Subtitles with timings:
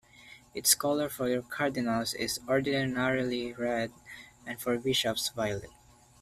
[0.55, 3.91] Its colour for cardinals is ordinarily red
[4.47, 5.69] and for bishops violet.